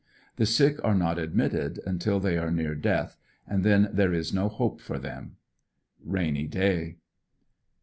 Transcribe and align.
The 0.37 0.47
sick 0.47 0.79
are 0.83 0.95
not 0.95 1.19
admitted 1.19 1.79
until 1.85 2.19
they 2.19 2.35
are 2.35 2.49
near 2.49 2.73
death, 2.73 3.17
and 3.47 3.63
then 3.63 3.87
there 3.93 4.15
is 4.15 4.33
no 4.33 4.49
hope 4.49 4.81
for 4.81 4.97
them. 4.97 5.35
Rainy 6.03 6.47
day. 6.47 6.97